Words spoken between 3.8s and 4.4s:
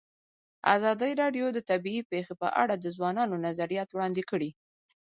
وړاندې